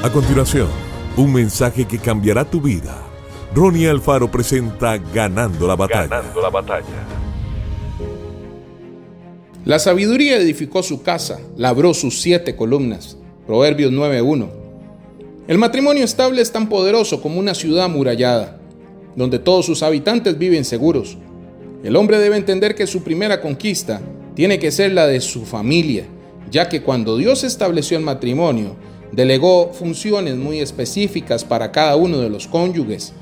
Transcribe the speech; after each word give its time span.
A 0.00 0.12
continuación, 0.12 0.68
un 1.16 1.32
mensaje 1.32 1.84
que 1.84 1.98
cambiará 1.98 2.48
tu 2.48 2.60
vida. 2.60 3.02
Ronnie 3.52 3.88
Alfaro 3.88 4.30
presenta 4.30 4.96
Ganando 4.96 5.66
la 5.66 5.74
batalla. 5.74 6.06
Ganando 6.06 6.40
la 6.40 6.50
batalla. 6.50 6.84
La 9.64 9.80
sabiduría 9.80 10.36
edificó 10.36 10.84
su 10.84 11.02
casa, 11.02 11.40
labró 11.56 11.94
sus 11.94 12.20
siete 12.20 12.54
columnas. 12.54 13.16
Proverbios 13.44 13.90
9.1. 13.90 14.48
El 15.48 15.58
matrimonio 15.58 16.04
estable 16.04 16.42
es 16.42 16.52
tan 16.52 16.68
poderoso 16.68 17.20
como 17.20 17.40
una 17.40 17.54
ciudad 17.54 17.86
amurallada, 17.86 18.60
donde 19.16 19.40
todos 19.40 19.66
sus 19.66 19.82
habitantes 19.82 20.38
viven 20.38 20.64
seguros. 20.64 21.18
El 21.82 21.96
hombre 21.96 22.20
debe 22.20 22.36
entender 22.36 22.76
que 22.76 22.86
su 22.86 23.02
primera 23.02 23.40
conquista 23.40 24.00
tiene 24.36 24.60
que 24.60 24.70
ser 24.70 24.92
la 24.92 25.08
de 25.08 25.20
su 25.20 25.44
familia, 25.44 26.04
ya 26.52 26.68
que 26.68 26.82
cuando 26.82 27.16
Dios 27.16 27.42
estableció 27.42 27.98
el 27.98 28.04
matrimonio, 28.04 28.76
delegó 29.12 29.72
funciones 29.72 30.36
muy 30.36 30.60
específicas 30.60 31.44
para 31.44 31.72
cada 31.72 31.96
uno 31.96 32.18
de 32.18 32.30
los 32.30 32.46
cónyuges. 32.46 33.12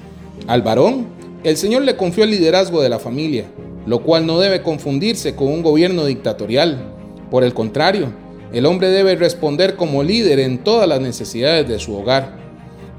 Al 0.47 0.63
varón, 0.63 1.07
el 1.45 1.57
Señor 1.57 1.83
le 1.83 1.97
confió 1.97 2.25
el 2.25 2.31
liderazgo 2.31 2.83
de 2.83 2.89
la 2.89 2.99
familia, 2.99 3.45
lo 3.87 4.03
cual 4.03 4.27
no 4.27 4.39
debe 4.39 4.63
confundirse 4.63 5.35
con 5.37 5.49
un 5.49 5.63
gobierno 5.63 6.05
dictatorial. 6.05 6.93
Por 7.31 7.45
el 7.45 7.55
contrario, 7.55 8.13
el 8.53 8.67
hombre 8.67 8.89
debe 8.89 9.17
responder 9.17 9.77
como 9.77 10.03
líder 10.03 10.41
en 10.41 10.59
todas 10.59 10.89
las 10.89 11.01
necesidades 11.01 11.69
de 11.69 11.79
su 11.79 11.97
hogar. 11.97 12.37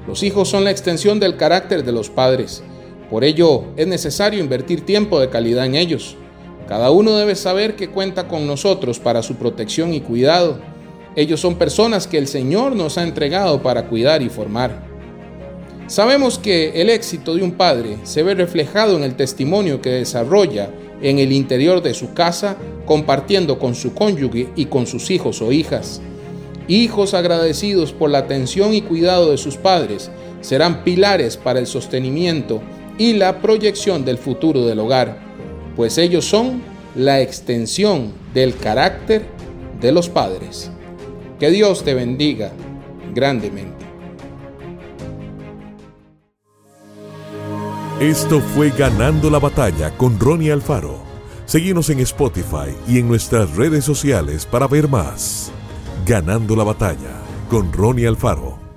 Los 0.06 0.22
hijos 0.22 0.48
son 0.48 0.64
la 0.64 0.70
extensión 0.70 1.20
del 1.20 1.36
carácter 1.36 1.84
de 1.84 1.92
los 1.92 2.08
padres. 2.08 2.62
Por 3.10 3.24
ello, 3.24 3.64
es 3.76 3.86
necesario 3.86 4.40
invertir 4.40 4.84
tiempo 4.84 5.20
de 5.20 5.28
calidad 5.28 5.66
en 5.66 5.74
ellos. 5.74 6.16
Cada 6.66 6.90
uno 6.90 7.16
debe 7.16 7.34
saber 7.34 7.76
que 7.76 7.88
cuenta 7.88 8.28
con 8.28 8.46
nosotros 8.46 8.98
para 8.98 9.22
su 9.22 9.36
protección 9.36 9.94
y 9.94 10.00
cuidado 10.00 10.58
ellos 11.16 11.40
son 11.40 11.56
personas 11.56 12.06
que 12.06 12.18
el 12.18 12.28
Señor 12.28 12.76
nos 12.76 12.98
ha 12.98 13.02
entregado 13.02 13.62
para 13.62 13.86
cuidar 13.86 14.22
y 14.22 14.28
formar. 14.28 14.86
Sabemos 15.88 16.38
que 16.38 16.80
el 16.80 16.90
éxito 16.90 17.34
de 17.34 17.42
un 17.42 17.52
padre 17.52 17.96
se 18.02 18.22
ve 18.22 18.34
reflejado 18.34 18.96
en 18.96 19.04
el 19.04 19.16
testimonio 19.16 19.80
que 19.80 19.90
desarrolla 19.90 20.70
en 21.00 21.18
el 21.18 21.32
interior 21.32 21.82
de 21.82 21.94
su 21.94 22.12
casa, 22.12 22.56
compartiendo 22.84 23.58
con 23.58 23.74
su 23.74 23.94
cónyuge 23.94 24.48
y 24.54 24.66
con 24.66 24.86
sus 24.86 25.10
hijos 25.10 25.40
o 25.40 25.50
hijas. 25.50 26.00
Hijos 26.66 27.14
agradecidos 27.14 27.92
por 27.92 28.10
la 28.10 28.18
atención 28.18 28.74
y 28.74 28.82
cuidado 28.82 29.30
de 29.30 29.38
sus 29.38 29.56
padres 29.56 30.10
serán 30.42 30.84
pilares 30.84 31.36
para 31.38 31.58
el 31.58 31.66
sostenimiento 31.66 32.60
y 32.98 33.14
la 33.14 33.40
proyección 33.40 34.04
del 34.04 34.18
futuro 34.18 34.66
del 34.66 34.80
hogar, 34.80 35.18
pues 35.76 35.96
ellos 35.96 36.26
son 36.26 36.60
la 36.94 37.22
extensión 37.22 38.12
del 38.34 38.56
carácter 38.56 39.24
de 39.80 39.92
los 39.92 40.08
padres. 40.08 40.70
Que 41.38 41.50
Dios 41.50 41.84
te 41.84 41.94
bendiga 41.94 42.52
grandemente. 43.14 43.86
Esto 48.00 48.40
fue 48.40 48.70
Ganando 48.70 49.30
la 49.30 49.38
Batalla 49.38 49.96
con 49.96 50.18
Ronnie 50.18 50.50
Alfaro. 50.52 50.98
Seguimos 51.46 51.90
en 51.90 52.00
Spotify 52.00 52.74
y 52.88 52.98
en 52.98 53.08
nuestras 53.08 53.54
redes 53.56 53.84
sociales 53.84 54.46
para 54.46 54.66
ver 54.66 54.88
más. 54.88 55.52
Ganando 56.06 56.56
la 56.56 56.64
Batalla 56.64 57.22
con 57.48 57.72
Ronnie 57.72 58.06
Alfaro. 58.06 58.67